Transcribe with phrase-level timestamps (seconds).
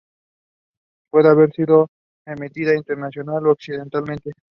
[1.11, 1.87] Puede haber sido
[2.25, 4.31] emitida intencional o accidentalmente.